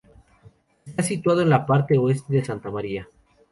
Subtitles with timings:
[0.87, 3.07] Está situado en la parte oeste de Santa Maria.